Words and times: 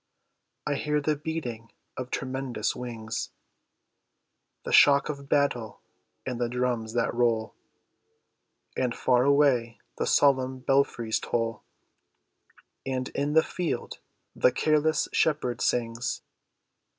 I 0.65 0.73
hear 0.77 0.99
the 0.99 1.15
beating 1.15 1.73
of 1.95 2.09
tremendous 2.09 2.75
wings, 2.75 3.29
The 4.65 4.71
shock 4.71 5.09
of 5.09 5.29
battle 5.29 5.79
and 6.25 6.41
the 6.41 6.49
drums 6.49 6.93
that 6.93 7.13
roll; 7.13 7.53
And 8.75 8.95
far 8.95 9.25
away 9.25 9.79
the 9.99 10.07
solemn 10.07 10.57
belfries 10.57 11.19
toll, 11.19 11.61
And 12.83 13.09
in 13.09 13.33
the 13.33 13.43
field 13.43 13.99
the 14.35 14.51
careless 14.51 15.07
shepherd 15.13 15.61
sings. 15.61 16.23